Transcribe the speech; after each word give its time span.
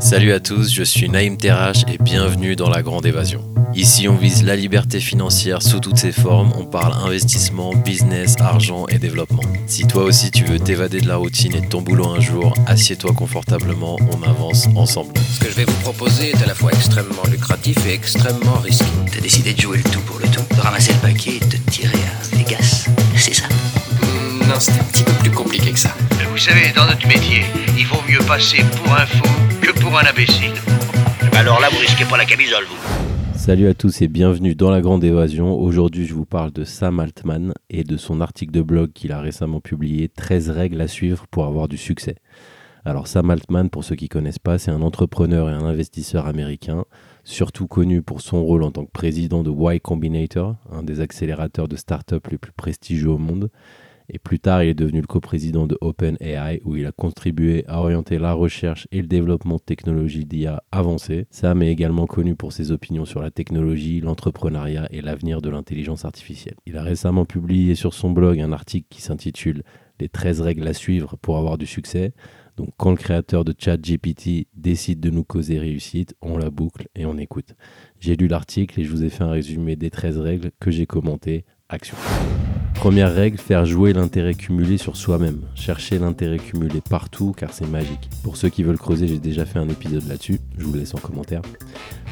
Salut 0.00 0.32
à 0.32 0.40
tous, 0.40 0.72
je 0.72 0.82
suis 0.82 1.10
Naïm 1.10 1.36
Terrache 1.36 1.82
et 1.86 1.98
bienvenue 1.98 2.56
dans 2.56 2.70
la 2.70 2.80
Grande 2.82 3.04
Évasion. 3.04 3.44
Ici, 3.74 4.08
on 4.08 4.16
vise 4.16 4.42
la 4.42 4.56
liberté 4.56 4.98
financière 4.98 5.62
sous 5.62 5.78
toutes 5.78 5.98
ses 5.98 6.10
formes. 6.10 6.52
On 6.58 6.64
parle 6.64 6.94
investissement, 7.06 7.74
business, 7.74 8.34
argent 8.40 8.86
et 8.88 8.98
développement. 8.98 9.42
Si 9.66 9.86
toi 9.86 10.04
aussi 10.04 10.30
tu 10.30 10.44
veux 10.44 10.58
t'évader 10.58 11.02
de 11.02 11.06
la 11.06 11.16
routine 11.16 11.54
et 11.54 11.60
de 11.60 11.66
ton 11.66 11.82
boulot 11.82 12.08
un 12.08 12.18
jour, 12.18 12.54
assieds-toi 12.66 13.12
confortablement, 13.12 13.98
on 14.10 14.22
avance 14.26 14.68
ensemble. 14.74 15.12
Ce 15.34 15.38
que 15.38 15.50
je 15.50 15.54
vais 15.54 15.64
vous 15.64 15.80
proposer 15.82 16.30
est 16.30 16.42
à 16.42 16.46
la 16.46 16.54
fois 16.54 16.72
extrêmement 16.72 17.24
lucratif 17.30 17.76
et 17.86 17.92
extrêmement 17.92 18.58
risqué. 18.64 18.86
T'as 19.12 19.20
décidé 19.20 19.52
de 19.52 19.60
jouer 19.60 19.76
le 19.76 19.84
tout 19.84 20.00
pour 20.00 20.18
le 20.18 20.28
tout, 20.28 20.42
de 20.56 20.60
ramasser 20.62 20.94
le 20.94 20.98
paquet 21.00 21.36
et 21.36 21.44
de 21.44 21.56
te 21.58 21.70
tirer 21.70 21.92
à 21.92 22.36
Vegas, 22.36 22.88
c'est 23.16 23.34
ça? 23.34 23.44
Hmm, 24.00 24.48
non, 24.48 24.58
c'était 24.58 24.80
un 24.80 24.84
petit 24.84 25.04
peu 25.04 25.12
plus 25.12 25.30
compliqué 25.30 25.72
que 25.72 25.78
ça. 25.78 25.94
Vous 26.30 26.38
savez, 26.38 26.72
dans 26.74 26.86
notre 26.86 27.06
métier, 27.06 27.44
il 27.76 27.86
vaut 27.86 28.02
mieux 28.08 28.24
passer 28.26 28.64
pour 28.82 28.94
un 28.94 29.04
fou 29.04 29.49
que 29.60 29.72
pour 29.80 29.98
un 29.98 30.04
imbécile. 30.04 30.52
Alors 31.36 31.60
là, 31.60 31.68
vous 31.70 31.78
risquez 31.78 32.04
pas 32.04 32.16
la 32.16 32.24
camisole, 32.24 32.64
vous. 32.64 33.38
Salut 33.38 33.68
à 33.68 33.74
tous 33.74 34.02
et 34.02 34.08
bienvenue 34.08 34.54
dans 34.54 34.70
la 34.70 34.80
Grande 34.80 35.04
Évasion. 35.04 35.58
Aujourd'hui, 35.58 36.06
je 36.06 36.14
vous 36.14 36.24
parle 36.24 36.50
de 36.52 36.64
Sam 36.64 37.00
Altman 37.00 37.52
et 37.68 37.84
de 37.84 37.96
son 37.96 38.20
article 38.20 38.52
de 38.52 38.62
blog 38.62 38.92
qu'il 38.92 39.12
a 39.12 39.20
récemment 39.20 39.60
publié 39.60 40.08
13 40.08 40.50
règles 40.50 40.80
à 40.80 40.88
suivre 40.88 41.26
pour 41.30 41.44
avoir 41.44 41.68
du 41.68 41.76
succès. 41.76 42.16
Alors 42.84 43.06
Sam 43.06 43.30
Altman, 43.30 43.68
pour 43.68 43.84
ceux 43.84 43.96
qui 43.96 44.06
ne 44.06 44.10
connaissent 44.10 44.38
pas, 44.38 44.58
c'est 44.58 44.70
un 44.70 44.82
entrepreneur 44.82 45.50
et 45.50 45.52
un 45.52 45.64
investisseur 45.64 46.26
américain, 46.26 46.84
surtout 47.24 47.66
connu 47.66 48.02
pour 48.02 48.20
son 48.20 48.42
rôle 48.42 48.62
en 48.62 48.70
tant 48.70 48.84
que 48.84 48.90
président 48.90 49.42
de 49.42 49.50
Y 49.50 49.80
Combinator, 49.80 50.56
un 50.70 50.82
des 50.82 51.00
accélérateurs 51.00 51.68
de 51.68 51.76
start-up 51.76 52.26
les 52.28 52.38
plus 52.38 52.52
prestigieux 52.52 53.10
au 53.10 53.18
monde. 53.18 53.50
Et 54.12 54.18
plus 54.18 54.40
tard, 54.40 54.64
il 54.64 54.70
est 54.70 54.74
devenu 54.74 55.00
le 55.00 55.06
coprésident 55.06 55.68
de 55.68 55.78
OpenAI, 55.80 56.60
où 56.64 56.74
il 56.74 56.84
a 56.84 56.92
contribué 56.92 57.64
à 57.68 57.80
orienter 57.80 58.18
la 58.18 58.32
recherche 58.32 58.88
et 58.90 59.00
le 59.00 59.06
développement 59.06 59.56
de 59.56 59.62
technologies 59.62 60.24
d'IA 60.24 60.64
avancées. 60.72 61.26
Sam 61.30 61.62
est 61.62 61.70
également 61.70 62.06
connu 62.06 62.34
pour 62.34 62.52
ses 62.52 62.72
opinions 62.72 63.04
sur 63.04 63.22
la 63.22 63.30
technologie, 63.30 64.00
l'entrepreneuriat 64.00 64.88
et 64.90 65.00
l'avenir 65.00 65.40
de 65.40 65.48
l'intelligence 65.48 66.04
artificielle. 66.04 66.56
Il 66.66 66.76
a 66.76 66.82
récemment 66.82 67.24
publié 67.24 67.76
sur 67.76 67.94
son 67.94 68.10
blog 68.10 68.40
un 68.40 68.52
article 68.52 68.88
qui 68.90 69.00
s'intitule 69.00 69.62
Les 70.00 70.08
13 70.08 70.40
règles 70.40 70.66
à 70.66 70.74
suivre 70.74 71.16
pour 71.16 71.38
avoir 71.38 71.56
du 71.56 71.66
succès. 71.66 72.12
Donc 72.56 72.70
quand 72.76 72.90
le 72.90 72.96
créateur 72.96 73.44
de 73.44 73.54
ChatGPT 73.56 74.48
décide 74.54 74.98
de 74.98 75.10
nous 75.10 75.24
causer 75.24 75.58
réussite, 75.58 76.14
on 76.20 76.36
la 76.36 76.50
boucle 76.50 76.88
et 76.96 77.06
on 77.06 77.16
écoute. 77.16 77.54
J'ai 78.00 78.16
lu 78.16 78.26
l'article 78.26 78.80
et 78.80 78.84
je 78.84 78.90
vous 78.90 79.04
ai 79.04 79.08
fait 79.08 79.22
un 79.22 79.30
résumé 79.30 79.76
des 79.76 79.90
13 79.90 80.18
règles 80.18 80.50
que 80.58 80.70
j'ai 80.70 80.86
commentées. 80.86 81.44
Action. 81.68 81.96
Première 82.80 83.14
règle, 83.14 83.36
faire 83.36 83.66
jouer 83.66 83.92
l'intérêt 83.92 84.32
cumulé 84.32 84.78
sur 84.78 84.96
soi-même. 84.96 85.42
Chercher 85.54 85.98
l'intérêt 85.98 86.38
cumulé 86.38 86.80
partout 86.80 87.34
car 87.36 87.52
c'est 87.52 87.68
magique. 87.68 88.08
Pour 88.22 88.38
ceux 88.38 88.48
qui 88.48 88.62
veulent 88.62 88.78
creuser, 88.78 89.06
j'ai 89.06 89.18
déjà 89.18 89.44
fait 89.44 89.58
un 89.58 89.68
épisode 89.68 90.08
là-dessus, 90.08 90.40
je 90.56 90.64
vous 90.64 90.72
laisse 90.72 90.94
en 90.94 90.98
commentaire. 90.98 91.42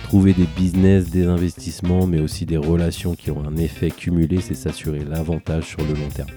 Trouver 0.04 0.34
des 0.34 0.46
business, 0.58 1.08
des 1.08 1.26
investissements, 1.26 2.06
mais 2.06 2.20
aussi 2.20 2.44
des 2.44 2.58
relations 2.58 3.14
qui 3.14 3.30
ont 3.30 3.42
un 3.48 3.56
effet 3.56 3.90
cumulé, 3.90 4.42
c'est 4.42 4.52
s'assurer 4.52 5.06
l'avantage 5.08 5.64
sur 5.64 5.80
le 5.80 5.94
long 5.94 6.10
terme. 6.14 6.28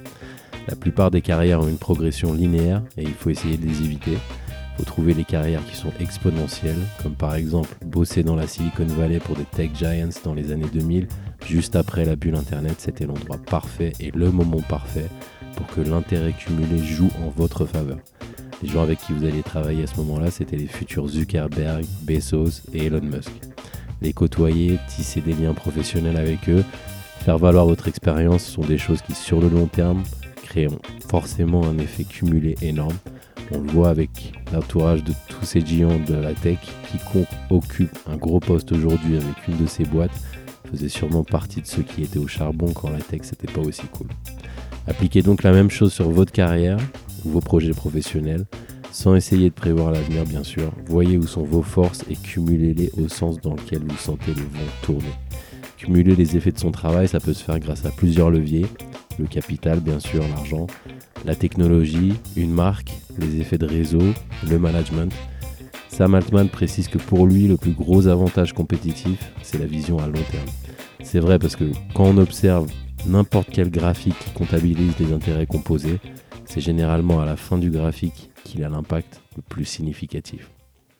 La 0.69 0.77
plupart 0.77 1.11
des 1.11 1.21
carrières 1.21 1.59
ont 1.59 1.67
une 1.67 1.77
progression 1.77 2.31
linéaire 2.31 2.83
et 2.95 3.03
il 3.03 3.13
faut 3.13 3.31
essayer 3.31 3.57
de 3.57 3.65
les 3.65 3.83
éviter. 3.83 4.13
Il 4.13 4.77
faut 4.77 4.85
trouver 4.85 5.13
les 5.13 5.25
carrières 5.25 5.65
qui 5.65 5.75
sont 5.75 5.91
exponentielles, 5.99 6.79
comme 7.03 7.15
par 7.15 7.35
exemple 7.35 7.75
bosser 7.85 8.23
dans 8.23 8.37
la 8.37 8.47
Silicon 8.47 8.85
Valley 8.85 9.19
pour 9.19 9.35
des 9.35 9.43
tech 9.43 9.71
giants 9.75 10.07
dans 10.23 10.33
les 10.33 10.53
années 10.53 10.69
2000, 10.71 11.09
juste 11.45 11.75
après 11.75 12.05
la 12.05 12.15
bulle 12.15 12.35
Internet, 12.35 12.75
c'était 12.79 13.05
l'endroit 13.05 13.37
parfait 13.37 13.93
et 13.99 14.11
le 14.11 14.31
moment 14.31 14.61
parfait 14.61 15.07
pour 15.55 15.67
que 15.67 15.81
l'intérêt 15.81 16.33
cumulé 16.33 16.83
joue 16.83 17.09
en 17.23 17.29
votre 17.29 17.65
faveur. 17.65 17.97
Les 18.63 18.69
gens 18.69 18.83
avec 18.83 18.99
qui 18.99 19.13
vous 19.13 19.25
allez 19.25 19.41
travailler 19.41 19.83
à 19.83 19.87
ce 19.87 19.97
moment-là, 19.97 20.29
c'était 20.29 20.57
les 20.57 20.67
futurs 20.67 21.07
Zuckerberg, 21.07 21.83
Bezos 22.03 22.61
et 22.73 22.85
Elon 22.85 23.01
Musk. 23.01 23.31
Les 24.01 24.13
côtoyer, 24.13 24.79
tisser 24.87 25.21
des 25.21 25.33
liens 25.33 25.53
professionnels 25.53 26.17
avec 26.17 26.47
eux, 26.49 26.63
faire 27.19 27.37
valoir 27.37 27.65
votre 27.65 27.87
expérience 27.87 28.43
sont 28.43 28.61
des 28.61 28.77
choses 28.77 29.01
qui, 29.01 29.13
sur 29.13 29.39
le 29.39 29.49
long 29.49 29.67
terme, 29.67 30.03
créent 30.43 30.67
forcément 31.07 31.65
un 31.67 31.77
effet 31.77 32.03
cumulé 32.03 32.55
énorme. 32.61 32.97
On 33.51 33.59
le 33.59 33.69
voit 33.69 33.89
avec 33.89 34.33
l'entourage 34.53 35.03
de 35.03 35.13
tous 35.27 35.45
ces 35.45 35.65
géants 35.65 35.99
de 35.99 36.13
la 36.13 36.33
tech. 36.33 36.59
Quiconque 36.89 37.27
occupe 37.49 37.97
un 38.07 38.15
gros 38.15 38.39
poste 38.39 38.71
aujourd'hui 38.71 39.17
avec 39.17 39.47
une 39.47 39.57
de 39.57 39.67
ces 39.67 39.83
boîtes 39.83 40.21
faisait 40.71 40.89
sûrement 40.89 41.23
partie 41.23 41.61
de 41.61 41.67
ceux 41.67 41.83
qui 41.83 42.03
étaient 42.03 42.19
au 42.19 42.27
charbon 42.27 42.71
quand 42.73 42.89
la 42.89 42.99
tech 42.99 43.21
c'était 43.23 43.51
pas 43.51 43.61
aussi 43.61 43.83
cool. 43.91 44.07
Appliquez 44.87 45.21
donc 45.21 45.43
la 45.43 45.51
même 45.51 45.69
chose 45.69 45.93
sur 45.93 46.09
votre 46.09 46.31
carrière 46.31 46.77
vos 47.25 47.41
projets 47.41 47.73
professionnels, 47.73 48.45
sans 48.91 49.15
essayer 49.15 49.49
de 49.49 49.55
prévoir 49.55 49.91
l'avenir 49.91 50.25
bien 50.25 50.43
sûr. 50.43 50.71
Voyez 50.85 51.17
où 51.17 51.27
sont 51.27 51.43
vos 51.43 51.61
forces 51.61 52.03
et 52.09 52.15
cumulez-les 52.15 52.91
au 52.97 53.07
sens 53.07 53.39
dans 53.39 53.55
lequel 53.55 53.81
vous 53.87 53.97
sentez 53.97 54.33
le 54.33 54.41
vent 54.41 54.71
tourner. 54.81 55.13
Cumuler 55.77 56.15
les 56.15 56.37
effets 56.37 56.51
de 56.51 56.59
son 56.59 56.71
travail, 56.71 57.07
ça 57.07 57.19
peut 57.19 57.33
se 57.33 57.43
faire 57.43 57.59
grâce 57.59 57.85
à 57.85 57.89
plusieurs 57.89 58.29
leviers. 58.29 58.67
Le 59.17 59.25
capital, 59.25 59.79
bien 59.79 59.99
sûr, 59.99 60.23
l'argent, 60.35 60.67
la 61.25 61.35
technologie, 61.35 62.13
une 62.35 62.51
marque, 62.51 62.91
les 63.17 63.41
effets 63.41 63.57
de 63.57 63.65
réseau, 63.65 64.13
le 64.49 64.59
management. 64.59 65.11
Sam 65.91 66.15
Altman 66.15 66.47
précise 66.47 66.87
que 66.87 66.97
pour 66.97 67.27
lui, 67.27 67.47
le 67.47 67.57
plus 67.57 67.73
gros 67.73 68.07
avantage 68.07 68.53
compétitif, 68.53 69.33
c'est 69.43 69.59
la 69.59 69.65
vision 69.65 69.99
à 69.99 70.07
long 70.07 70.23
terme. 70.31 70.47
C'est 71.03 71.19
vrai 71.19 71.37
parce 71.37 71.57
que 71.57 71.65
quand 71.93 72.05
on 72.05 72.17
observe 72.17 72.71
n'importe 73.05 73.49
quel 73.51 73.69
graphique 73.69 74.17
qui 74.17 74.31
comptabilise 74.31 74.97
les 74.99 75.11
intérêts 75.11 75.45
composés, 75.45 75.99
c'est 76.45 76.61
généralement 76.61 77.19
à 77.19 77.25
la 77.25 77.35
fin 77.35 77.57
du 77.57 77.69
graphique 77.69 78.31
qu'il 78.45 78.63
a 78.63 78.69
l'impact 78.69 79.21
le 79.35 79.41
plus 79.41 79.65
significatif. 79.65 80.49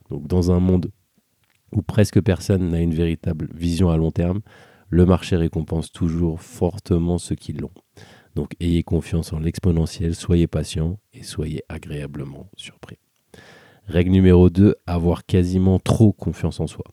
Donc 0.09 0.28
dans 0.28 0.51
un 0.51 0.59
monde 0.59 0.91
où 1.72 1.81
presque 1.81 2.22
personne 2.22 2.68
n'a 2.68 2.81
une 2.81 2.94
véritable 2.94 3.47
vision 3.56 3.90
à 3.90 3.97
long 3.97 4.12
terme, 4.12 4.41
le 4.90 5.06
marché 5.06 5.38
récompense 5.38 5.94
toujours 5.94 6.41
fortement 6.41 7.18
ceux 7.18 7.35
qui 7.35 7.53
l'ont. 7.53 7.72
Donc 8.35 8.56
ayez 8.59 8.84
confiance 8.84 9.31
en 9.31 9.40
l'exponentiel, 9.40 10.16
soyez 10.16 10.47
patient 10.47 11.00
et 11.13 11.24
soyez 11.24 11.63
agréablement 11.69 12.50
surpris. 12.57 12.97
Règle 13.88 14.12
numéro 14.12 14.50
2, 14.50 14.75
avoir 14.88 15.25
quasiment 15.25 15.80
trop 15.80 16.12
confiance 16.12 16.59
en 16.59 16.68
soi. 16.68 16.86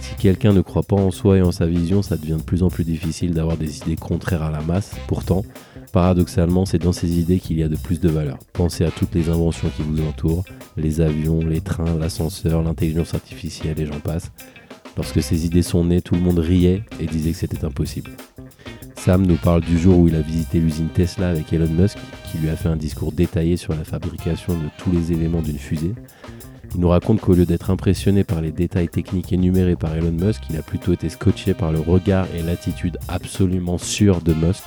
Si 0.00 0.14
quelqu'un 0.16 0.52
ne 0.52 0.60
croit 0.60 0.82
pas 0.82 0.96
en 0.96 1.10
soi 1.10 1.38
et 1.38 1.42
en 1.42 1.52
sa 1.52 1.66
vision, 1.66 2.02
ça 2.02 2.16
devient 2.16 2.38
de 2.38 2.42
plus 2.42 2.62
en 2.62 2.68
plus 2.68 2.84
difficile 2.84 3.34
d'avoir 3.34 3.56
des 3.56 3.78
idées 3.78 3.96
contraires 3.96 4.42
à 4.42 4.50
la 4.50 4.60
masse. 4.60 4.92
Pourtant, 5.06 5.44
paradoxalement, 5.92 6.64
c'est 6.64 6.78
dans 6.78 6.92
ces 6.92 7.20
idées 7.20 7.38
qu'il 7.38 7.58
y 7.58 7.62
a 7.62 7.68
de 7.68 7.76
plus 7.76 8.00
de 8.00 8.08
valeur. 8.08 8.38
Pensez 8.52 8.84
à 8.84 8.90
toutes 8.90 9.14
les 9.14 9.28
inventions 9.28 9.68
qui 9.76 9.82
vous 9.82 10.02
entourent, 10.02 10.44
les 10.76 11.00
avions, 11.00 11.40
les 11.40 11.60
trains, 11.60 11.96
l'ascenseur, 11.98 12.62
l'intelligence 12.62 13.14
artificielle 13.14 13.78
et 13.80 13.86
j'en 13.86 14.00
passe. 14.00 14.32
Lorsque 14.96 15.22
ces 15.22 15.46
idées 15.46 15.62
sont 15.62 15.84
nées, 15.84 16.02
tout 16.02 16.14
le 16.14 16.20
monde 16.20 16.38
riait 16.38 16.82
et 17.00 17.06
disait 17.06 17.30
que 17.30 17.38
c'était 17.38 17.64
impossible. 17.64 18.10
Sam 19.04 19.26
nous 19.26 19.34
parle 19.34 19.62
du 19.62 19.80
jour 19.80 19.98
où 19.98 20.06
il 20.06 20.14
a 20.14 20.20
visité 20.20 20.60
l'usine 20.60 20.86
Tesla 20.86 21.30
avec 21.30 21.52
Elon 21.52 21.66
Musk, 21.66 21.98
qui 22.30 22.38
lui 22.38 22.48
a 22.48 22.54
fait 22.54 22.68
un 22.68 22.76
discours 22.76 23.10
détaillé 23.10 23.56
sur 23.56 23.74
la 23.74 23.82
fabrication 23.82 24.54
de 24.54 24.68
tous 24.78 24.92
les 24.92 25.10
éléments 25.10 25.42
d'une 25.42 25.58
fusée. 25.58 25.92
Il 26.72 26.80
nous 26.80 26.88
raconte 26.88 27.20
qu'au 27.20 27.34
lieu 27.34 27.44
d'être 27.44 27.70
impressionné 27.70 28.22
par 28.22 28.40
les 28.40 28.52
détails 28.52 28.88
techniques 28.88 29.32
énumérés 29.32 29.74
par 29.74 29.92
Elon 29.92 30.12
Musk, 30.12 30.42
il 30.50 30.56
a 30.56 30.62
plutôt 30.62 30.92
été 30.92 31.08
scotché 31.08 31.52
par 31.52 31.72
le 31.72 31.80
regard 31.80 32.28
et 32.32 32.42
l'attitude 32.42 32.96
absolument 33.08 33.76
sûre 33.76 34.20
de 34.20 34.34
Musk. 34.34 34.62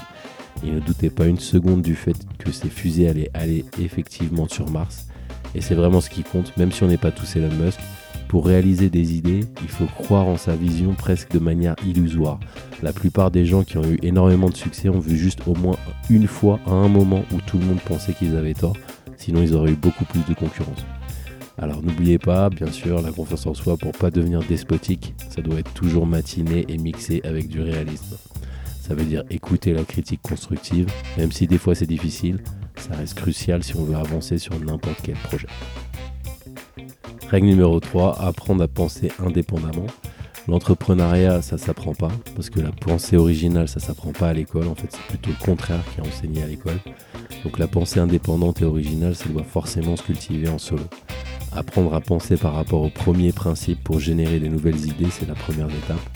Il 0.66 0.76
ne 0.76 0.80
doutait 0.82 1.10
pas 1.10 1.28
une 1.28 1.40
seconde 1.40 1.82
du 1.82 1.96
fait 1.96 2.18
que 2.38 2.52
ces 2.52 2.68
fusées 2.68 3.08
allaient 3.08 3.32
aller 3.34 3.64
effectivement 3.80 4.50
sur 4.50 4.70
Mars. 4.70 5.08
Et 5.56 5.62
c'est 5.62 5.76
vraiment 5.76 6.02
ce 6.02 6.10
qui 6.10 6.24
compte, 6.24 6.52
même 6.58 6.74
si 6.74 6.84
on 6.84 6.88
n'est 6.88 6.98
pas 6.98 7.12
tous 7.12 7.38
Elon 7.38 7.56
Musk. 7.56 7.80
Pour 8.28 8.46
réaliser 8.46 8.90
des 8.90 9.16
idées, 9.16 9.42
il 9.62 9.70
faut 9.70 9.86
croire 9.86 10.28
en 10.28 10.38
sa 10.38 10.56
vision 10.56 10.94
presque 10.94 11.32
de 11.32 11.40
manière 11.40 11.76
illusoire. 11.86 12.40
La 12.82 12.92
plupart 12.92 13.32
des 13.32 13.46
gens 13.46 13.64
qui 13.64 13.78
ont 13.78 13.86
eu 13.86 13.98
énormément 14.02 14.50
de 14.50 14.56
succès 14.56 14.90
ont 14.90 15.00
vu 15.00 15.18
juste 15.18 15.48
au 15.48 15.54
moins 15.54 15.78
une 16.10 16.28
fois 16.28 16.60
à 16.66 16.72
un 16.72 16.88
moment 16.88 17.24
où 17.32 17.40
tout 17.46 17.58
le 17.58 17.66
monde 17.66 17.80
pensait 17.82 18.14
qu'ils 18.14 18.36
avaient 18.36 18.54
tort, 18.54 18.76
sinon 19.18 19.42
ils 19.42 19.54
auraient 19.54 19.72
eu 19.72 19.76
beaucoup 19.76 20.06
plus 20.06 20.26
de 20.28 20.34
concurrence. 20.34 20.86
Alors 21.58 21.82
n'oubliez 21.82 22.18
pas, 22.18 22.50
bien 22.50 22.72
sûr, 22.72 23.02
la 23.02 23.12
confiance 23.12 23.46
en 23.46 23.54
soi 23.54 23.78
pour 23.78 23.94
pas 23.94 24.12
devenir 24.12 24.42
despotique, 24.42 25.14
ça 25.30 25.42
doit 25.42 25.60
être 25.60 25.74
toujours 25.74 26.06
matiné 26.06 26.66
et 26.68 26.78
mixé 26.78 27.22
avec 27.24 27.48
du 27.48 27.62
réalisme. 27.62 28.18
Ça 28.82 28.94
veut 28.94 29.06
dire 29.06 29.24
écouter 29.30 29.74
la 29.74 29.84
critique 29.84 30.22
constructive, 30.22 30.88
même 31.18 31.32
si 31.32 31.48
des 31.48 31.58
fois 31.58 31.74
c'est 31.74 31.88
difficile, 31.88 32.40
ça 32.76 32.96
reste 32.96 33.14
crucial 33.14 33.64
si 33.64 33.76
on 33.76 33.84
veut 33.84 33.96
avancer 33.96 34.38
sur 34.38 34.60
n'importe 34.60 35.00
quel 35.02 35.16
projet. 35.16 35.48
Règle 37.36 37.48
numéro 37.48 37.82
3, 37.82 38.22
apprendre 38.22 38.64
à 38.64 38.70
penser 38.70 39.12
indépendamment. 39.20 39.88
L'entrepreneuriat, 40.48 41.42
ça 41.42 41.58
s'apprend 41.58 41.94
pas, 41.94 42.14
parce 42.34 42.50
que 42.50 42.62
la 42.62 42.72
pensée 42.72 43.18
originale, 43.18 43.68
ça 43.68 43.82
s'apprend 43.82 44.14
pas 44.14 44.30
à 44.30 44.34
l'école. 44.34 44.70
En 44.70 44.76
fait, 44.76 44.88
c'est 44.90 45.06
plutôt 45.10 45.32
le 45.32 45.46
contraire 45.46 45.84
qui 45.92 46.00
est 46.00 46.08
enseigné 46.08 46.44
à 46.44 46.48
l'école. 46.48 46.80
Donc 47.44 47.60
la 47.60 47.68
pensée 47.68 48.00
indépendante 48.00 48.62
et 48.62 48.64
originale, 48.64 49.16
ça 49.16 49.28
doit 49.28 49.44
forcément 49.44 49.98
se 49.98 50.04
cultiver 50.04 50.48
en 50.48 50.58
solo. 50.58 50.84
Apprendre 51.52 51.94
à 51.94 52.00
penser 52.00 52.38
par 52.38 52.54
rapport 52.54 52.82
aux 52.82 52.90
premiers 52.90 53.34
principes 53.34 53.84
pour 53.84 54.00
générer 54.00 54.40
des 54.40 54.48
nouvelles 54.48 54.86
idées, 54.86 55.10
c'est 55.10 55.28
la 55.28 55.36
première 55.36 55.68
étape. 55.68 56.10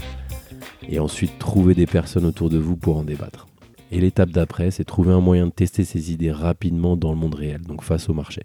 Et 0.88 1.00
ensuite, 1.00 1.38
trouver 1.38 1.76
des 1.76 1.86
personnes 1.86 2.28
autour 2.28 2.50
de 2.50 2.58
vous 2.58 2.78
pour 2.78 2.96
en 2.96 3.04
débattre. 3.04 3.46
Et 3.92 4.00
l'étape 4.00 4.30
d'après, 4.30 4.72
c'est 4.72 4.86
trouver 4.86 5.12
un 5.12 5.20
moyen 5.20 5.48
de 5.48 5.52
tester 5.52 5.84
ces 5.84 6.14
idées 6.14 6.32
rapidement 6.32 6.96
dans 6.96 7.12
le 7.12 7.18
monde 7.18 7.36
réel, 7.36 7.60
donc 7.60 7.84
face 7.84 8.08
au 8.08 8.14
marché. 8.14 8.44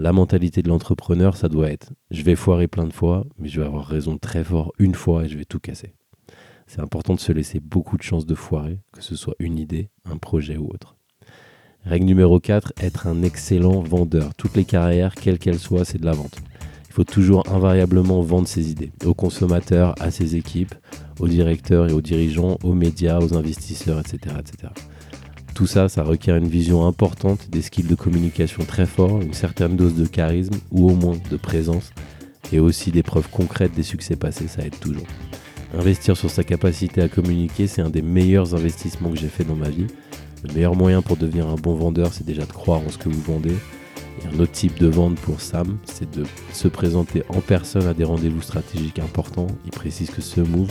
La 0.00 0.12
mentalité 0.12 0.62
de 0.62 0.68
l'entrepreneur, 0.68 1.36
ça 1.36 1.48
doit 1.48 1.68
être 1.68 1.90
je 2.12 2.22
vais 2.22 2.36
foirer 2.36 2.68
plein 2.68 2.86
de 2.86 2.92
fois, 2.92 3.26
mais 3.36 3.48
je 3.48 3.60
vais 3.60 3.66
avoir 3.66 3.84
raison 3.84 4.16
très 4.16 4.44
fort 4.44 4.72
une 4.78 4.94
fois 4.94 5.24
et 5.24 5.28
je 5.28 5.36
vais 5.36 5.44
tout 5.44 5.58
casser. 5.58 5.92
C'est 6.68 6.80
important 6.80 7.16
de 7.16 7.20
se 7.20 7.32
laisser 7.32 7.58
beaucoup 7.58 7.96
de 7.96 8.02
chances 8.02 8.24
de 8.24 8.36
foirer, 8.36 8.78
que 8.92 9.02
ce 9.02 9.16
soit 9.16 9.34
une 9.40 9.58
idée, 9.58 9.90
un 10.04 10.16
projet 10.16 10.56
ou 10.56 10.68
autre. 10.68 10.94
Règle 11.84 12.04
numéro 12.04 12.38
4, 12.38 12.74
être 12.80 13.08
un 13.08 13.24
excellent 13.24 13.80
vendeur. 13.80 14.36
Toutes 14.36 14.54
les 14.54 14.64
carrières, 14.64 15.16
quelles 15.16 15.40
qu'elles 15.40 15.58
soient, 15.58 15.84
c'est 15.84 15.98
de 15.98 16.06
la 16.06 16.12
vente. 16.12 16.38
Il 16.90 16.92
faut 16.92 17.02
toujours 17.02 17.42
invariablement 17.52 18.22
vendre 18.22 18.46
ses 18.46 18.70
idées 18.70 18.92
aux 19.04 19.14
consommateurs, 19.14 19.96
à 19.98 20.12
ses 20.12 20.36
équipes, 20.36 20.76
aux 21.18 21.26
directeurs 21.26 21.88
et 21.88 21.92
aux 21.92 22.02
dirigeants, 22.02 22.56
aux 22.62 22.74
médias, 22.74 23.18
aux 23.18 23.36
investisseurs, 23.36 23.98
etc. 23.98 24.36
etc. 24.38 24.72
Tout 25.58 25.66
ça, 25.66 25.88
ça 25.88 26.04
requiert 26.04 26.36
une 26.36 26.46
vision 26.46 26.86
importante, 26.86 27.50
des 27.50 27.62
skills 27.62 27.88
de 27.88 27.96
communication 27.96 28.62
très 28.64 28.86
forts, 28.86 29.20
une 29.20 29.32
certaine 29.32 29.74
dose 29.74 29.96
de 29.96 30.06
charisme 30.06 30.54
ou 30.70 30.88
au 30.88 30.94
moins 30.94 31.16
de 31.32 31.36
présence, 31.36 31.90
et 32.52 32.60
aussi 32.60 32.92
des 32.92 33.02
preuves 33.02 33.28
concrètes 33.28 33.74
des 33.74 33.82
succès 33.82 34.14
passés, 34.14 34.46
ça 34.46 34.64
aide 34.64 34.78
toujours. 34.78 35.08
Investir 35.76 36.16
sur 36.16 36.30
sa 36.30 36.44
capacité 36.44 37.02
à 37.02 37.08
communiquer, 37.08 37.66
c'est 37.66 37.82
un 37.82 37.90
des 37.90 38.02
meilleurs 38.02 38.54
investissements 38.54 39.10
que 39.10 39.18
j'ai 39.18 39.26
fait 39.26 39.42
dans 39.42 39.56
ma 39.56 39.68
vie. 39.68 39.88
Le 40.44 40.54
meilleur 40.54 40.76
moyen 40.76 41.02
pour 41.02 41.16
devenir 41.16 41.48
un 41.48 41.56
bon 41.56 41.74
vendeur, 41.74 42.12
c'est 42.12 42.24
déjà 42.24 42.46
de 42.46 42.52
croire 42.52 42.82
en 42.86 42.90
ce 42.90 42.98
que 42.98 43.08
vous 43.08 43.20
vendez. 43.20 43.56
Et 44.22 44.32
un 44.32 44.38
autre 44.38 44.52
type 44.52 44.78
de 44.78 44.86
vente 44.86 45.16
pour 45.16 45.40
Sam, 45.40 45.76
c'est 45.86 46.08
de 46.16 46.22
se 46.52 46.68
présenter 46.68 47.24
en 47.30 47.40
personne 47.40 47.88
à 47.88 47.94
des 47.94 48.04
rendez-vous 48.04 48.42
stratégiques 48.42 49.00
importants. 49.00 49.48
Il 49.64 49.72
précise 49.72 50.10
que 50.10 50.22
ce 50.22 50.40
move 50.40 50.70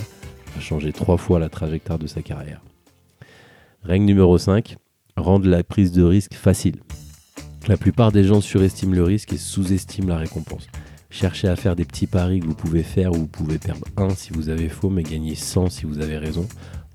a 0.56 0.60
changé 0.60 0.94
trois 0.94 1.18
fois 1.18 1.38
la 1.38 1.50
trajectoire 1.50 1.98
de 1.98 2.06
sa 2.06 2.22
carrière. 2.22 2.62
Règle 3.84 4.06
numéro 4.06 4.36
5, 4.36 4.76
rendre 5.16 5.48
la 5.48 5.62
prise 5.62 5.92
de 5.92 6.02
risque 6.02 6.34
facile. 6.34 6.76
La 7.68 7.76
plupart 7.76 8.12
des 8.12 8.24
gens 8.24 8.40
surestiment 8.40 8.94
le 8.94 9.04
risque 9.04 9.32
et 9.32 9.38
sous-estiment 9.38 10.08
la 10.08 10.18
récompense. 10.18 10.66
Cherchez 11.10 11.48
à 11.48 11.56
faire 11.56 11.76
des 11.76 11.84
petits 11.84 12.06
paris 12.06 12.40
que 12.40 12.46
vous 12.46 12.54
pouvez 12.54 12.82
faire 12.82 13.12
où 13.12 13.18
vous 13.18 13.26
pouvez 13.26 13.58
perdre 13.58 13.86
1 13.96 14.10
si 14.10 14.32
vous 14.32 14.48
avez 14.48 14.68
faux, 14.68 14.90
mais 14.90 15.04
gagner 15.04 15.34
100 15.34 15.70
si 15.70 15.86
vous 15.86 16.00
avez 16.00 16.18
raison. 16.18 16.46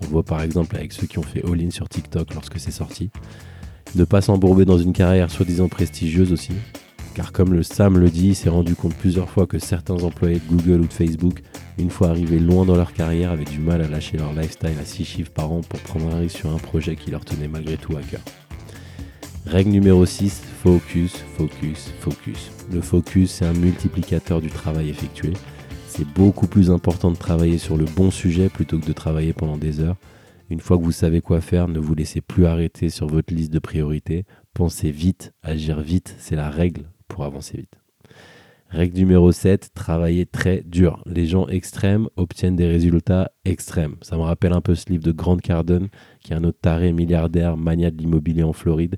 On 0.02 0.06
voit 0.06 0.24
par 0.24 0.42
exemple 0.42 0.76
avec 0.76 0.92
ceux 0.92 1.08
qui 1.08 1.20
ont 1.20 1.24
fait 1.24 1.44
all-in 1.46 1.72
sur 1.72 1.88
TikTok 1.88 2.34
lorsque 2.34 2.60
c'est 2.60 2.72
sorti. 2.72 3.10
Ne 3.96 4.04
pas 4.04 4.22
s'embourber 4.22 4.66
dans 4.66 4.78
une 4.78 4.94
carrière 4.94 5.32
soi-disant 5.32 5.70
prestigieuse 5.70 6.34
aussi. 6.34 6.52
Car 7.14 7.32
comme 7.32 7.54
le 7.54 7.62
Sam 7.62 8.00
le 8.00 8.10
dit, 8.10 8.30
il 8.30 8.36
s'est 8.36 8.50
rendu 8.50 8.74
compte 8.74 8.96
plusieurs 8.96 9.30
fois 9.30 9.46
que 9.46 9.60
certains 9.60 10.02
employés 10.04 10.40
de 10.40 10.56
Google 10.56 10.82
ou 10.82 10.88
de 10.88 10.94
Facebook, 10.94 11.44
une 11.78 11.92
fois 11.92 12.10
arrivés 12.10 12.40
loin 12.40 12.66
dans 12.66 12.76
leur 12.76 12.92
carrière, 12.92 13.32
avaient 13.32 13.46
du 13.46 13.60
mal 13.60 13.82
à 13.82 13.88
lâcher 13.88 14.18
leur 14.18 14.34
lifestyle 14.34 14.80
à 14.82 14.86
6 14.86 15.06
chiffres 15.06 15.32
par 15.32 15.52
an 15.52 15.62
pour 15.62 15.80
prendre 15.82 16.14
un 16.14 16.20
risque 16.20 16.38
sur 16.38 16.52
un 16.52 16.58
projet 16.58 16.96
qui 16.96 17.12
leur 17.12 17.24
tenait 17.24 17.48
malgré 17.48 17.78
tout 17.78 17.96
à 17.96 18.02
cœur. 18.02 18.22
Règle 19.46 19.70
numéro 19.70 20.08
6, 20.08 20.42
focus, 20.64 21.18
focus, 21.38 21.92
focus. 22.00 22.52
Le 22.72 22.82
focus, 22.82 23.30
c'est 23.30 23.46
un 23.46 23.54
multiplicateur 23.54 24.42
du 24.42 24.50
travail 24.50 24.90
effectué. 24.90 25.34
C'est 25.88 26.08
beaucoup 26.08 26.48
plus 26.48 26.72
important 26.72 27.12
de 27.12 27.18
travailler 27.18 27.60
sur 27.60 27.78
le 27.78 27.86
bon 27.86 28.10
sujet 28.10 28.50
plutôt 28.50 28.80
que 28.80 28.88
de 28.88 28.94
travailler 28.94 29.34
pendant 29.34 29.58
des 29.58 29.82
heures. 29.82 29.98
Une 30.50 30.60
fois 30.60 30.78
que 30.78 30.84
vous 30.84 30.92
savez 30.92 31.22
quoi 31.22 31.42
faire, 31.42 31.68
ne 31.68 31.78
vous 31.78 31.94
laissez 31.94 32.22
plus 32.22 32.48
arrêter 32.48 32.90
sur 32.90 33.06
votre 33.06 33.32
liste 33.32 33.54
de 33.54 33.60
priorités. 33.60 34.26
Pensez 34.56 34.90
vite, 34.90 35.34
agir 35.44 35.82
vite, 35.82 36.16
c'est 36.18 36.36
la 36.36 36.50
règle 36.50 36.86
avancer 37.22 37.58
vite. 37.58 37.78
Règle 38.74 38.98
numéro 38.98 39.32
7, 39.32 39.70
travailler 39.76 40.26
très 40.26 40.64
dur. 40.66 41.04
Les 41.06 41.28
gens 41.28 41.48
extrêmes 41.48 42.08
obtiennent 42.16 42.56
des 42.56 42.66
résultats 42.66 43.30
extrêmes. 43.46 43.98
Ça 44.02 44.18
me 44.18 44.24
rappelle 44.24 44.52
un 44.52 44.62
peu 44.62 44.74
ce 44.74 44.90
livre 44.90 45.04
de 45.04 45.12
Grant 45.12 45.38
Cardone, 45.38 45.90
qui 46.22 46.34
est 46.34 46.36
un 46.36 46.44
autre 46.44 46.58
taré 46.60 46.92
milliardaire, 46.92 47.56
mania 47.56 47.92
de 47.92 47.98
l'immobilier 48.00 48.42
en 48.42 48.52
Floride, 48.52 48.96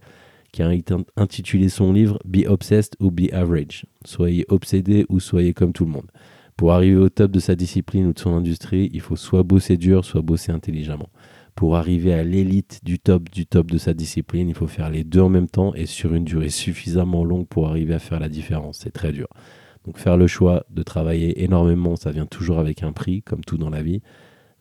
qui 0.53 0.63
a 0.63 0.71
intitulé 1.17 1.67
son 1.67 1.91
livre 1.91 2.19
Be 2.23 2.47
Obsessed 2.47 2.93
ou 3.01 3.11
Be 3.11 3.33
Average. 3.33 3.85
Soyez 4.05 4.45
obsédé 4.47 5.05
ou 5.09 5.19
soyez 5.19 5.53
comme 5.53 5.73
tout 5.73 5.83
le 5.83 5.91
monde. 5.91 6.09
Pour 6.55 6.71
arriver 6.71 6.95
au 6.95 7.09
top 7.09 7.31
de 7.31 7.41
sa 7.41 7.55
discipline 7.55 8.05
ou 8.05 8.13
de 8.13 8.19
son 8.19 8.33
industrie, 8.33 8.89
il 8.93 9.01
faut 9.01 9.17
soit 9.17 9.43
bosser 9.43 9.75
dur, 9.75 10.05
soit 10.05 10.21
bosser 10.21 10.53
intelligemment 10.53 11.09
pour 11.55 11.77
arriver 11.77 12.13
à 12.13 12.23
l'élite 12.23 12.81
du 12.83 12.99
top 12.99 13.29
du 13.29 13.45
top 13.45 13.71
de 13.71 13.77
sa 13.77 13.93
discipline, 13.93 14.49
il 14.49 14.55
faut 14.55 14.67
faire 14.67 14.89
les 14.89 15.03
deux 15.03 15.21
en 15.21 15.29
même 15.29 15.47
temps 15.47 15.73
et 15.73 15.85
sur 15.85 16.13
une 16.13 16.25
durée 16.25 16.49
suffisamment 16.49 17.23
longue 17.23 17.47
pour 17.47 17.67
arriver 17.67 17.93
à 17.93 17.99
faire 17.99 18.19
la 18.19 18.29
différence. 18.29 18.79
C'est 18.83 18.91
très 18.91 19.13
dur. 19.13 19.27
Donc 19.85 19.97
faire 19.97 20.17
le 20.17 20.27
choix 20.27 20.65
de 20.69 20.83
travailler 20.83 21.43
énormément, 21.43 21.95
ça 21.95 22.11
vient 22.11 22.25
toujours 22.25 22.59
avec 22.59 22.83
un 22.83 22.91
prix, 22.91 23.21
comme 23.21 23.41
tout 23.41 23.57
dans 23.57 23.69
la 23.69 23.81
vie. 23.81 24.01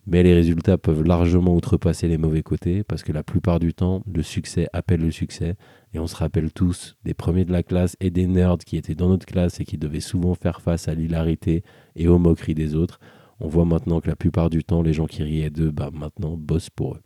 Mais 0.07 0.23
les 0.23 0.35
résultats 0.35 0.77
peuvent 0.77 1.03
largement 1.03 1.55
outrepasser 1.55 2.09
les 2.09 2.19
mauvais 2.19 2.43
côtés 2.43 2.85
parce 2.85 3.03
que 3.03 3.13
la 3.13 3.23
plupart 3.23 3.59
du 3.59 3.73
temps, 3.73 4.03
le 4.07 4.23
succès 4.23 4.69
appelle 4.75 5.01
le 5.01 5.11
succès. 5.11 5.57
Et 5.95 5.99
on 5.99 6.07
se 6.07 6.15
rappelle 6.15 6.53
tous 6.53 6.97
des 7.05 7.15
premiers 7.15 7.47
de 7.47 7.53
la 7.53 7.63
classe 7.63 7.97
et 8.01 8.11
des 8.11 8.27
nerds 8.27 8.59
qui 8.59 8.77
étaient 8.77 8.95
dans 8.95 9.09
notre 9.09 9.25
classe 9.25 9.61
et 9.61 9.65
qui 9.65 9.79
devaient 9.79 10.01
souvent 10.01 10.35
faire 10.35 10.61
face 10.61 10.89
à 10.89 10.95
l'hilarité 10.95 11.65
et 11.97 12.07
aux 12.07 12.19
moqueries 12.19 12.55
des 12.55 12.75
autres. 12.75 13.01
On 13.41 13.49
voit 13.49 13.65
maintenant 13.65 14.01
que 14.01 14.09
la 14.09 14.17
plupart 14.17 14.51
du 14.51 14.65
temps, 14.65 14.83
les 14.83 14.93
gens 14.93 15.07
qui 15.07 15.23
riaient 15.23 15.51
d'eux, 15.51 15.71
bah, 15.71 15.91
maintenant, 15.93 16.37
bossent 16.37 16.71
pour 16.71 16.95
eux. 16.95 17.03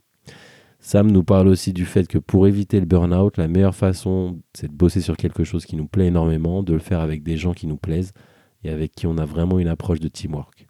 Sam 0.81 1.11
nous 1.11 1.25
parle 1.25 1.49
aussi 1.49 1.73
du 1.73 1.85
fait 1.85 2.07
que 2.07 2.19
pour 2.19 2.47
éviter 2.47 2.79
le 2.79 2.87
burn-out, 2.87 3.37
la 3.37 3.49
meilleure 3.49 3.75
façon, 3.75 4.41
c'est 4.55 4.69
de 4.69 4.77
bosser 4.77 5.01
sur 5.01 5.17
quelque 5.17 5.43
chose 5.43 5.67
qui 5.67 5.75
nous 5.75 5.89
plaît 5.89 6.07
énormément, 6.07 6.63
de 6.63 6.73
le 6.73 6.79
faire 6.79 7.01
avec 7.01 7.25
des 7.25 7.37
gens 7.37 7.53
qui 7.53 7.67
nous 7.67 7.77
plaisent 7.77 8.13
et 8.63 8.71
avec 8.71 8.93
qui 8.93 9.07
on 9.07 9.19
a 9.19 9.25
vraiment 9.25 9.59
une 9.59 9.69
approche 9.69 10.01
de 10.01 10.09
teamwork. 10.09 10.69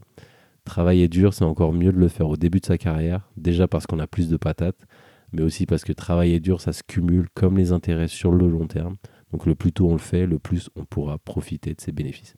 Travailler 0.64 1.08
dur, 1.08 1.34
c'est 1.34 1.44
encore 1.44 1.72
mieux 1.72 1.92
de 1.92 1.98
le 1.98 2.08
faire 2.08 2.28
au 2.28 2.36
début 2.36 2.60
de 2.60 2.66
sa 2.66 2.78
carrière, 2.78 3.30
déjà 3.36 3.68
parce 3.68 3.86
qu'on 3.86 3.98
a 3.98 4.06
plus 4.06 4.28
de 4.28 4.36
patates, 4.36 4.86
mais 5.32 5.42
aussi 5.42 5.66
parce 5.66 5.84
que 5.84 5.92
travailler 5.92 6.40
dur, 6.40 6.60
ça 6.60 6.72
se 6.72 6.82
cumule 6.82 7.28
comme 7.34 7.58
les 7.58 7.72
intérêts 7.72 8.08
sur 8.08 8.32
le 8.32 8.48
long 8.48 8.66
terme. 8.66 8.96
Donc 9.30 9.44
le 9.44 9.54
plus 9.54 9.72
tôt 9.72 9.88
on 9.88 9.92
le 9.92 9.98
fait, 9.98 10.26
le 10.26 10.38
plus 10.38 10.70
on 10.74 10.84
pourra 10.84 11.18
profiter 11.18 11.74
de 11.74 11.80
ses 11.80 11.92
bénéfices. 11.92 12.34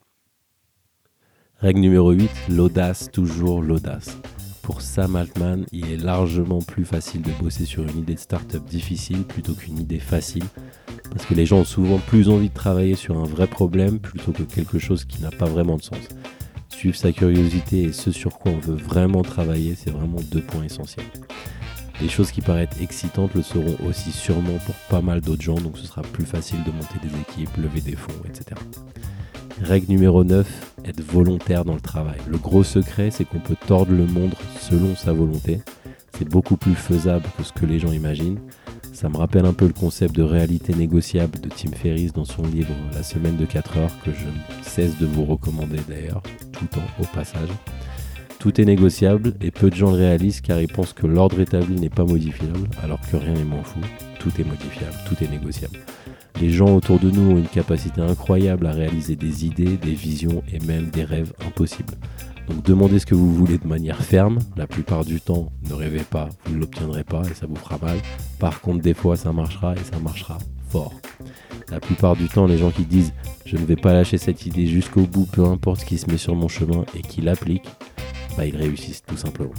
Règle 1.60 1.80
numéro 1.80 2.10
8, 2.12 2.30
l'audace, 2.48 3.10
toujours 3.12 3.60
l'audace. 3.60 4.16
Pour 4.62 4.80
Sam 4.80 5.14
Altman, 5.14 5.66
il 5.72 5.92
est 5.92 5.98
largement 5.98 6.62
plus 6.62 6.86
facile 6.86 7.20
de 7.20 7.32
bosser 7.32 7.66
sur 7.66 7.82
une 7.82 7.98
idée 7.98 8.14
de 8.14 8.18
start-up 8.18 8.64
difficile 8.64 9.24
plutôt 9.24 9.52
qu'une 9.52 9.78
idée 9.78 9.98
facile, 9.98 10.44
parce 11.10 11.26
que 11.26 11.34
les 11.34 11.44
gens 11.44 11.58
ont 11.58 11.64
souvent 11.66 11.98
plus 11.98 12.30
envie 12.30 12.48
de 12.48 12.54
travailler 12.54 12.94
sur 12.94 13.18
un 13.18 13.26
vrai 13.26 13.46
problème 13.46 13.98
plutôt 13.98 14.32
que 14.32 14.42
quelque 14.42 14.78
chose 14.78 15.04
qui 15.04 15.20
n'a 15.20 15.30
pas 15.30 15.44
vraiment 15.44 15.76
de 15.76 15.82
sens. 15.82 16.08
Suivre 16.70 16.96
sa 16.96 17.12
curiosité 17.12 17.82
et 17.82 17.92
ce 17.92 18.10
sur 18.10 18.38
quoi 18.38 18.52
on 18.52 18.58
veut 18.58 18.82
vraiment 18.82 19.20
travailler, 19.20 19.74
c'est 19.74 19.90
vraiment 19.90 20.20
deux 20.30 20.40
points 20.40 20.64
essentiels. 20.64 21.04
Les 22.00 22.08
choses 22.08 22.30
qui 22.30 22.40
paraissent 22.40 22.80
excitantes 22.80 23.34
le 23.34 23.42
seront 23.42 23.76
aussi 23.86 24.12
sûrement 24.12 24.56
pour 24.64 24.74
pas 24.88 25.02
mal 25.02 25.20
d'autres 25.20 25.42
gens, 25.42 25.60
donc 25.60 25.76
ce 25.76 25.86
sera 25.86 26.00
plus 26.00 26.24
facile 26.24 26.64
de 26.64 26.70
monter 26.70 26.98
des 27.02 27.20
équipes, 27.20 27.54
lever 27.58 27.82
des 27.82 27.96
fonds, 27.96 28.14
etc. 28.24 28.56
Règle 29.62 29.90
numéro 29.90 30.24
9, 30.24 30.74
être 30.86 31.02
volontaire 31.02 31.64
dans 31.64 31.74
le 31.74 31.80
travail. 31.80 32.18
Le 32.28 32.38
gros 32.38 32.64
secret, 32.64 33.10
c'est 33.10 33.24
qu'on 33.24 33.40
peut 33.40 33.56
tordre 33.66 33.92
le 33.92 34.06
monde 34.06 34.34
selon 34.58 34.96
sa 34.96 35.12
volonté. 35.12 35.60
C'est 36.16 36.28
beaucoup 36.28 36.56
plus 36.56 36.74
faisable 36.74 37.26
que 37.36 37.42
ce 37.42 37.52
que 37.52 37.66
les 37.66 37.78
gens 37.78 37.92
imaginent. 37.92 38.40
Ça 38.92 39.08
me 39.08 39.16
rappelle 39.18 39.44
un 39.44 39.52
peu 39.52 39.66
le 39.66 39.72
concept 39.72 40.14
de 40.14 40.22
réalité 40.22 40.74
négociable 40.74 41.40
de 41.40 41.48
Tim 41.48 41.72
Ferriss 41.72 42.12
dans 42.12 42.24
son 42.24 42.42
livre 42.42 42.72
La 42.94 43.02
semaine 43.02 43.36
de 43.36 43.44
4 43.44 43.76
heures, 43.76 44.02
que 44.02 44.10
je 44.12 44.68
cesse 44.68 44.98
de 44.98 45.06
vous 45.06 45.24
recommander 45.24 45.78
d'ailleurs, 45.88 46.22
tout 46.52 46.66
temps 46.66 46.80
au 46.98 47.04
passage. 47.04 47.50
Tout 48.38 48.58
est 48.58 48.64
négociable 48.64 49.34
et 49.42 49.50
peu 49.50 49.68
de 49.68 49.76
gens 49.76 49.90
le 49.90 49.98
réalisent 49.98 50.40
car 50.40 50.60
ils 50.60 50.72
pensent 50.72 50.94
que 50.94 51.06
l'ordre 51.06 51.38
établi 51.38 51.78
n'est 51.78 51.90
pas 51.90 52.04
modifiable, 52.04 52.68
alors 52.82 53.00
que 53.10 53.18
rien 53.18 53.34
n'est 53.34 53.44
moins 53.44 53.62
fou. 53.62 53.80
Tout 54.18 54.32
est 54.40 54.44
modifiable, 54.44 54.96
tout 55.06 55.22
est 55.22 55.30
négociable. 55.30 55.78
Les 56.40 56.50
gens 56.50 56.76
autour 56.76 56.98
de 56.98 57.10
nous 57.10 57.32
ont 57.32 57.38
une 57.38 57.48
capacité 57.48 58.00
incroyable 58.00 58.66
à 58.66 58.72
réaliser 58.72 59.16
des 59.16 59.46
idées, 59.46 59.76
des 59.76 59.94
visions 59.94 60.42
et 60.52 60.58
même 60.60 60.90
des 60.90 61.04
rêves 61.04 61.32
impossibles. 61.46 61.94
Donc 62.48 62.64
demandez 62.64 62.98
ce 62.98 63.06
que 63.06 63.14
vous 63.14 63.32
voulez 63.32 63.58
de 63.58 63.66
manière 63.66 64.02
ferme. 64.02 64.38
La 64.56 64.66
plupart 64.66 65.04
du 65.04 65.20
temps, 65.20 65.52
ne 65.68 65.74
rêvez 65.74 66.02
pas, 66.02 66.28
vous 66.44 66.54
ne 66.54 66.60
l'obtiendrez 66.60 67.04
pas 67.04 67.22
et 67.30 67.34
ça 67.34 67.46
vous 67.46 67.56
fera 67.56 67.78
mal. 67.80 67.98
Par 68.38 68.60
contre, 68.60 68.82
des 68.82 68.94
fois, 68.94 69.16
ça 69.16 69.32
marchera 69.32 69.74
et 69.74 69.84
ça 69.84 69.98
marchera 69.98 70.38
fort. 70.68 70.94
La 71.70 71.80
plupart 71.80 72.16
du 72.16 72.28
temps, 72.28 72.46
les 72.46 72.58
gens 72.58 72.70
qui 72.70 72.84
disent 72.84 73.12
je 73.44 73.56
ne 73.56 73.64
vais 73.64 73.76
pas 73.76 73.92
lâcher 73.92 74.18
cette 74.18 74.46
idée 74.46 74.66
jusqu'au 74.66 75.02
bout, 75.02 75.26
peu 75.26 75.44
importe 75.44 75.80
ce 75.80 75.84
qui 75.84 75.98
se 75.98 76.10
met 76.10 76.18
sur 76.18 76.34
mon 76.34 76.48
chemin 76.48 76.84
et 76.96 77.02
qui 77.02 77.20
l'appliquent, 77.20 77.68
bah, 78.36 78.46
ils 78.46 78.56
réussissent 78.56 79.02
tout 79.02 79.16
simplement. 79.16 79.52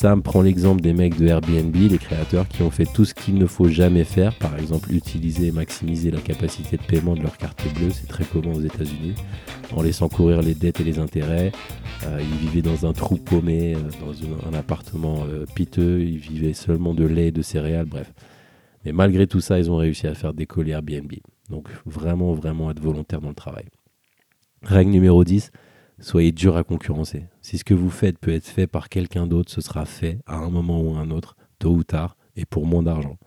Sam 0.00 0.22
prend 0.22 0.40
l'exemple 0.40 0.80
des 0.80 0.94
mecs 0.94 1.18
de 1.18 1.26
Airbnb, 1.26 1.76
les 1.76 1.98
créateurs 1.98 2.48
qui 2.48 2.62
ont 2.62 2.70
fait 2.70 2.86
tout 2.86 3.04
ce 3.04 3.12
qu'il 3.12 3.34
ne 3.34 3.44
faut 3.44 3.68
jamais 3.68 4.04
faire, 4.04 4.34
par 4.38 4.56
exemple 4.58 4.94
utiliser 4.94 5.48
et 5.48 5.52
maximiser 5.52 6.10
la 6.10 6.22
capacité 6.22 6.78
de 6.78 6.82
paiement 6.82 7.14
de 7.14 7.20
leur 7.20 7.36
carte 7.36 7.62
bleue, 7.74 7.90
c'est 7.90 8.08
très 8.08 8.24
commun 8.24 8.54
aux 8.54 8.62
États-Unis, 8.62 9.14
en 9.76 9.82
laissant 9.82 10.08
courir 10.08 10.40
les 10.40 10.54
dettes 10.54 10.80
et 10.80 10.84
les 10.84 10.98
intérêts. 11.00 11.52
Euh, 12.06 12.18
ils 12.18 12.48
vivaient 12.48 12.62
dans 12.62 12.86
un 12.86 12.94
trou 12.94 13.16
paumé, 13.16 13.74
euh, 13.74 13.80
dans 14.00 14.48
un 14.48 14.54
appartement 14.58 15.24
euh, 15.28 15.44
piteux, 15.54 16.00
ils 16.00 16.16
vivaient 16.16 16.54
seulement 16.54 16.94
de 16.94 17.04
lait 17.04 17.26
et 17.26 17.30
de 17.30 17.42
céréales, 17.42 17.84
bref. 17.84 18.10
Mais 18.86 18.92
malgré 18.92 19.26
tout 19.26 19.42
ça, 19.42 19.58
ils 19.58 19.70
ont 19.70 19.76
réussi 19.76 20.06
à 20.06 20.14
faire 20.14 20.32
décoller 20.32 20.70
Airbnb. 20.70 21.12
Donc 21.50 21.68
vraiment, 21.84 22.32
vraiment 22.32 22.70
être 22.70 22.80
volontaire 22.80 23.20
dans 23.20 23.28
le 23.28 23.34
travail. 23.34 23.66
Règle 24.62 24.92
numéro 24.92 25.24
10, 25.24 25.50
Soyez 26.00 26.32
dur 26.32 26.56
à 26.56 26.64
concurrencer. 26.64 27.26
Si 27.42 27.58
ce 27.58 27.64
que 27.64 27.74
vous 27.74 27.90
faites 27.90 28.18
peut 28.18 28.32
être 28.32 28.46
fait 28.46 28.66
par 28.66 28.88
quelqu'un 28.88 29.26
d'autre, 29.26 29.50
ce 29.50 29.60
sera 29.60 29.84
fait 29.84 30.18
à 30.26 30.36
un 30.36 30.48
moment 30.48 30.80
ou 30.80 30.96
à 30.96 31.00
un 31.00 31.10
autre, 31.10 31.36
tôt 31.58 31.72
ou 31.72 31.84
tard, 31.84 32.16
et 32.36 32.46
pour 32.46 32.66
moins 32.66 32.82
d'argent. 32.82 33.18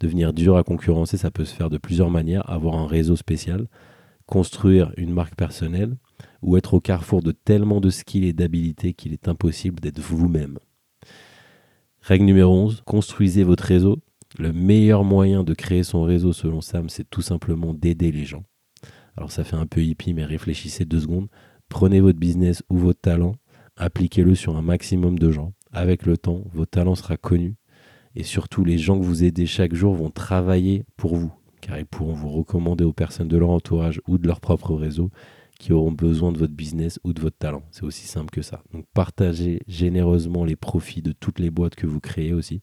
Devenir 0.00 0.32
dur 0.32 0.56
à 0.56 0.64
concurrencer, 0.64 1.16
ça 1.16 1.30
peut 1.30 1.44
se 1.44 1.54
faire 1.54 1.70
de 1.70 1.78
plusieurs 1.78 2.10
manières. 2.10 2.48
Avoir 2.50 2.74
un 2.74 2.88
réseau 2.88 3.14
spécial, 3.14 3.68
construire 4.26 4.92
une 4.96 5.12
marque 5.12 5.36
personnelle 5.36 5.96
ou 6.42 6.56
être 6.56 6.74
au 6.74 6.80
carrefour 6.80 7.22
de 7.22 7.30
tellement 7.30 7.80
de 7.80 7.90
skills 7.90 8.26
et 8.26 8.32
d'habilités 8.32 8.92
qu'il 8.92 9.12
est 9.12 9.28
impossible 9.28 9.78
d'être 9.80 10.00
vous-même. 10.00 10.58
Règle 12.00 12.24
numéro 12.24 12.52
11, 12.52 12.82
construisez 12.84 13.44
votre 13.44 13.64
réseau. 13.64 13.98
Le 14.38 14.52
meilleur 14.52 15.04
moyen 15.04 15.44
de 15.44 15.54
créer 15.54 15.84
son 15.84 16.02
réseau 16.02 16.32
selon 16.32 16.60
Sam, 16.60 16.88
c'est 16.88 17.08
tout 17.08 17.22
simplement 17.22 17.72
d'aider 17.72 18.10
les 18.10 18.24
gens. 18.24 18.42
Alors 19.16 19.30
ça 19.30 19.44
fait 19.44 19.56
un 19.56 19.66
peu 19.66 19.82
hippie, 19.82 20.12
mais 20.12 20.24
réfléchissez 20.24 20.84
deux 20.84 21.00
secondes. 21.00 21.28
Prenez 21.68 22.00
votre 22.00 22.18
business 22.18 22.62
ou 22.70 22.76
votre 22.78 23.00
talent, 23.00 23.34
appliquez-le 23.76 24.34
sur 24.34 24.56
un 24.56 24.62
maximum 24.62 25.18
de 25.18 25.30
gens. 25.30 25.52
Avec 25.72 26.06
le 26.06 26.16
temps, 26.16 26.42
votre 26.52 26.70
talent 26.70 26.94
sera 26.94 27.16
connu 27.16 27.56
et 28.16 28.22
surtout 28.22 28.64
les 28.64 28.78
gens 28.78 28.98
que 28.98 29.04
vous 29.04 29.24
aidez 29.24 29.46
chaque 29.46 29.74
jour 29.74 29.94
vont 29.94 30.10
travailler 30.10 30.84
pour 30.96 31.16
vous, 31.16 31.32
car 31.60 31.78
ils 31.78 31.86
pourront 31.86 32.14
vous 32.14 32.30
recommander 32.30 32.82
aux 32.82 32.94
personnes 32.94 33.28
de 33.28 33.36
leur 33.36 33.50
entourage 33.50 34.00
ou 34.08 34.16
de 34.16 34.26
leur 34.26 34.40
propre 34.40 34.74
réseau 34.74 35.10
qui 35.58 35.72
auront 35.72 35.92
besoin 35.92 36.32
de 36.32 36.38
votre 36.38 36.54
business 36.54 36.98
ou 37.04 37.12
de 37.12 37.20
votre 37.20 37.36
talent. 37.36 37.62
C'est 37.70 37.84
aussi 37.84 38.06
simple 38.06 38.30
que 38.30 38.42
ça. 38.42 38.62
Donc 38.72 38.86
partagez 38.94 39.60
généreusement 39.66 40.44
les 40.44 40.56
profits 40.56 41.02
de 41.02 41.12
toutes 41.12 41.38
les 41.38 41.50
boîtes 41.50 41.74
que 41.74 41.86
vous 41.86 42.00
créez 42.00 42.32
aussi. 42.32 42.62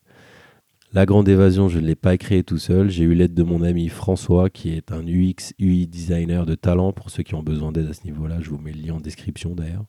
La 0.96 1.08
grande 1.08 1.28
évasion, 1.28 1.70
je 1.70 1.80
ne 1.80 1.88
l'ai 1.88 1.96
pas 1.96 2.20
créée 2.20 2.44
tout 2.44 2.60
seul. 2.60 2.92
J'ai 2.92 3.04
eu 3.04 3.16
l'aide 3.16 3.34
de 3.34 3.42
mon 3.42 3.64
ami 3.64 3.90
François, 3.90 4.52
qui 4.52 4.70
est 4.70 4.92
un 4.92 5.02
UX, 5.08 5.56
UI 5.58 5.88
designer 5.88 6.46
de 6.46 6.54
talent. 6.54 6.94
Pour 6.94 7.10
ceux 7.10 7.24
qui 7.24 7.34
ont 7.34 7.42
besoin 7.42 7.72
d'aide 7.72 7.90
à 7.90 7.94
ce 7.94 8.04
niveau-là, 8.04 8.38
je 8.42 8.52
vous 8.52 8.60
mets 8.60 8.74
le 8.74 8.80
lien 8.80 8.94
en 8.94 9.00
description 9.00 9.56
d'ailleurs. 9.56 9.86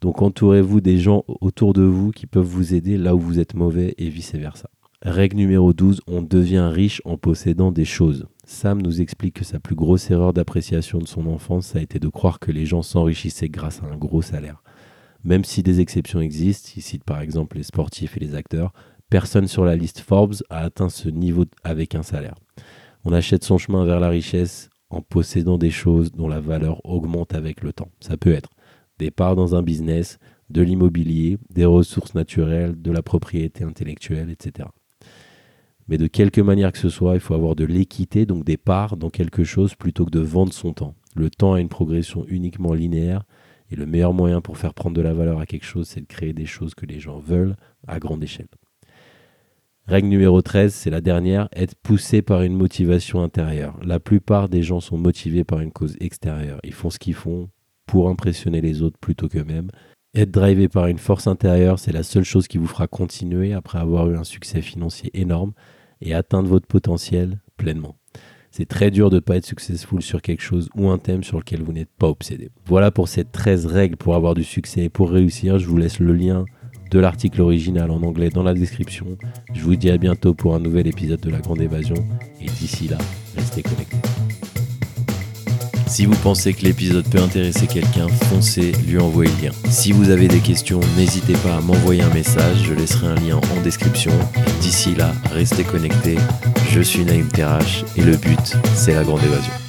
Donc 0.00 0.22
entourez-vous 0.22 0.80
des 0.80 0.96
gens 0.96 1.24
autour 1.28 1.74
de 1.74 1.82
vous 1.82 2.12
qui 2.12 2.26
peuvent 2.26 2.46
vous 2.46 2.72
aider 2.72 2.96
là 2.96 3.14
où 3.14 3.20
vous 3.20 3.40
êtes 3.40 3.52
mauvais 3.52 3.94
et 3.98 4.08
vice-versa. 4.08 4.70
Règle 5.02 5.36
numéro 5.36 5.74
12, 5.74 6.00
on 6.06 6.22
devient 6.22 6.70
riche 6.72 7.02
en 7.04 7.18
possédant 7.18 7.70
des 7.70 7.84
choses. 7.84 8.26
Sam 8.46 8.80
nous 8.80 9.02
explique 9.02 9.34
que 9.34 9.44
sa 9.44 9.60
plus 9.60 9.74
grosse 9.74 10.10
erreur 10.10 10.32
d'appréciation 10.32 10.98
de 10.98 11.06
son 11.06 11.26
enfance, 11.26 11.66
ça 11.66 11.78
a 11.78 11.82
été 11.82 11.98
de 11.98 12.08
croire 12.08 12.40
que 12.40 12.52
les 12.52 12.64
gens 12.64 12.80
s'enrichissaient 12.80 13.50
grâce 13.50 13.82
à 13.82 13.92
un 13.92 13.98
gros 13.98 14.22
salaire. 14.22 14.62
Même 15.24 15.44
si 15.44 15.62
des 15.62 15.80
exceptions 15.80 16.22
existent, 16.22 16.70
il 16.74 16.80
cite 16.80 17.04
par 17.04 17.20
exemple 17.20 17.58
les 17.58 17.64
sportifs 17.64 18.16
et 18.16 18.20
les 18.20 18.34
acteurs, 18.34 18.72
personne 19.10 19.48
sur 19.48 19.64
la 19.64 19.76
liste 19.76 20.00
Forbes 20.00 20.36
a 20.50 20.58
atteint 20.58 20.88
ce 20.88 21.08
niveau 21.08 21.44
avec 21.64 21.94
un 21.94 22.02
salaire. 22.02 22.36
On 23.04 23.12
achète 23.12 23.44
son 23.44 23.58
chemin 23.58 23.84
vers 23.84 24.00
la 24.00 24.08
richesse 24.08 24.70
en 24.90 25.02
possédant 25.02 25.58
des 25.58 25.70
choses 25.70 26.12
dont 26.12 26.28
la 26.28 26.40
valeur 26.40 26.84
augmente 26.84 27.34
avec 27.34 27.62
le 27.62 27.72
temps. 27.72 27.90
Ça 28.00 28.16
peut 28.16 28.32
être 28.32 28.50
des 28.98 29.10
parts 29.10 29.36
dans 29.36 29.54
un 29.54 29.62
business, 29.62 30.18
de 30.50 30.62
l'immobilier, 30.62 31.38
des 31.50 31.64
ressources 31.64 32.14
naturelles, 32.14 32.80
de 32.80 32.90
la 32.90 33.02
propriété 33.02 33.64
intellectuelle, 33.64 34.30
etc. 34.30 34.68
Mais 35.88 35.98
de 35.98 36.06
quelque 36.06 36.40
manière 36.40 36.72
que 36.72 36.78
ce 36.78 36.88
soit, 36.88 37.14
il 37.14 37.20
faut 37.20 37.34
avoir 37.34 37.54
de 37.54 37.64
l'équité, 37.64 38.26
donc 38.26 38.44
des 38.44 38.56
parts 38.56 38.96
dans 38.96 39.10
quelque 39.10 39.44
chose 39.44 39.74
plutôt 39.74 40.04
que 40.04 40.10
de 40.10 40.20
vendre 40.20 40.52
son 40.52 40.72
temps. 40.72 40.94
Le 41.14 41.30
temps 41.30 41.54
a 41.54 41.60
une 41.60 41.68
progression 41.68 42.24
uniquement 42.28 42.74
linéaire 42.74 43.24
et 43.70 43.76
le 43.76 43.86
meilleur 43.86 44.12
moyen 44.12 44.40
pour 44.40 44.58
faire 44.58 44.74
prendre 44.74 44.96
de 44.96 45.02
la 45.02 45.14
valeur 45.14 45.38
à 45.38 45.46
quelque 45.46 45.64
chose, 45.66 45.88
c'est 45.88 46.00
de 46.00 46.06
créer 46.06 46.32
des 46.32 46.46
choses 46.46 46.74
que 46.74 46.86
les 46.86 47.00
gens 47.00 47.18
veulent 47.18 47.56
à 47.86 47.98
grande 47.98 48.22
échelle. 48.22 48.48
Règle 49.88 50.08
numéro 50.08 50.42
13, 50.42 50.74
c'est 50.74 50.90
la 50.90 51.00
dernière, 51.00 51.48
être 51.56 51.74
poussé 51.74 52.20
par 52.20 52.42
une 52.42 52.54
motivation 52.54 53.22
intérieure. 53.22 53.80
La 53.82 53.98
plupart 53.98 54.50
des 54.50 54.62
gens 54.62 54.80
sont 54.80 54.98
motivés 54.98 55.44
par 55.44 55.60
une 55.60 55.72
cause 55.72 55.96
extérieure. 55.98 56.60
Ils 56.62 56.74
font 56.74 56.90
ce 56.90 56.98
qu'ils 56.98 57.14
font 57.14 57.48
pour 57.86 58.10
impressionner 58.10 58.60
les 58.60 58.82
autres 58.82 58.98
plutôt 58.98 59.28
qu'eux-mêmes. 59.28 59.70
Être 60.14 60.30
drivé 60.30 60.68
par 60.68 60.88
une 60.88 60.98
force 60.98 61.26
intérieure, 61.26 61.78
c'est 61.78 61.92
la 61.92 62.02
seule 62.02 62.24
chose 62.24 62.48
qui 62.48 62.58
vous 62.58 62.66
fera 62.66 62.86
continuer 62.86 63.54
après 63.54 63.78
avoir 63.78 64.10
eu 64.10 64.16
un 64.18 64.24
succès 64.24 64.60
financier 64.60 65.10
énorme 65.14 65.54
et 66.02 66.12
atteindre 66.12 66.50
votre 66.50 66.66
potentiel 66.66 67.40
pleinement. 67.56 67.96
C'est 68.50 68.68
très 68.68 68.90
dur 68.90 69.08
de 69.08 69.16
ne 69.16 69.20
pas 69.20 69.36
être 69.36 69.46
successful 69.46 70.02
sur 70.02 70.20
quelque 70.20 70.42
chose 70.42 70.68
ou 70.74 70.90
un 70.90 70.98
thème 70.98 71.24
sur 71.24 71.38
lequel 71.38 71.62
vous 71.62 71.72
n'êtes 71.72 71.94
pas 71.98 72.08
obsédé. 72.08 72.50
Voilà 72.66 72.90
pour 72.90 73.08
ces 73.08 73.24
13 73.24 73.64
règles 73.64 73.96
pour 73.96 74.14
avoir 74.14 74.34
du 74.34 74.44
succès 74.44 74.84
et 74.84 74.88
pour 74.90 75.10
réussir. 75.10 75.58
Je 75.58 75.66
vous 75.66 75.78
laisse 75.78 75.98
le 75.98 76.12
lien 76.12 76.44
de 76.90 76.98
l'article 76.98 77.40
original 77.40 77.90
en 77.90 78.02
anglais 78.02 78.30
dans 78.30 78.42
la 78.42 78.54
description. 78.54 79.06
Je 79.52 79.62
vous 79.62 79.76
dis 79.76 79.90
à 79.90 79.98
bientôt 79.98 80.34
pour 80.34 80.54
un 80.54 80.60
nouvel 80.60 80.86
épisode 80.86 81.20
de 81.20 81.30
La 81.30 81.38
Grande 81.38 81.60
Évasion. 81.60 81.96
Et 82.40 82.46
d'ici 82.46 82.88
là, 82.88 82.98
restez 83.36 83.62
connectés. 83.62 83.96
Si 85.86 86.04
vous 86.04 86.16
pensez 86.16 86.52
que 86.52 86.62
l'épisode 86.62 87.08
peut 87.08 87.20
intéresser 87.20 87.66
quelqu'un, 87.66 88.08
foncez 88.08 88.72
lui 88.86 88.98
envoyer 88.98 89.30
le 89.40 89.48
lien. 89.48 89.52
Si 89.70 89.92
vous 89.92 90.10
avez 90.10 90.28
des 90.28 90.40
questions, 90.40 90.80
n'hésitez 90.96 91.32
pas 91.34 91.56
à 91.56 91.60
m'envoyer 91.62 92.02
un 92.02 92.12
message, 92.12 92.58
je 92.64 92.74
laisserai 92.74 93.06
un 93.06 93.14
lien 93.14 93.36
en 93.36 93.62
description. 93.62 94.12
D'ici 94.60 94.94
là, 94.94 95.12
restez 95.32 95.64
connectés. 95.64 96.16
Je 96.70 96.80
suis 96.82 97.04
Naïm 97.04 97.28
Terrache 97.28 97.84
et 97.96 98.02
le 98.02 98.16
but, 98.16 98.56
c'est 98.74 98.94
la 98.94 99.02
grande 99.02 99.22
évasion. 99.24 99.67